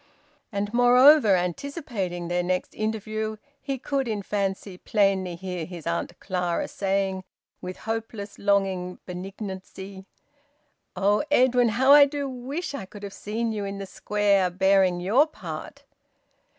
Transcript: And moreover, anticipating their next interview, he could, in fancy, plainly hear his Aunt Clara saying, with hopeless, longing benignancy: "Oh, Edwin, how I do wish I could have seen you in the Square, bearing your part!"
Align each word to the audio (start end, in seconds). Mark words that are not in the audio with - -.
And 0.51 0.73
moreover, 0.73 1.35
anticipating 1.35 2.27
their 2.27 2.41
next 2.41 2.73
interview, 2.73 3.37
he 3.61 3.77
could, 3.77 4.07
in 4.07 4.23
fancy, 4.23 4.79
plainly 4.79 5.35
hear 5.35 5.63
his 5.63 5.85
Aunt 5.85 6.19
Clara 6.19 6.67
saying, 6.67 7.23
with 7.61 7.77
hopeless, 7.77 8.39
longing 8.39 8.97
benignancy: 9.05 10.07
"Oh, 10.95 11.23
Edwin, 11.29 11.69
how 11.69 11.91
I 11.93 12.05
do 12.05 12.27
wish 12.27 12.73
I 12.73 12.85
could 12.85 13.03
have 13.03 13.13
seen 13.13 13.51
you 13.51 13.63
in 13.63 13.77
the 13.77 13.85
Square, 13.85 14.49
bearing 14.57 15.01
your 15.01 15.27
part!" 15.27 15.83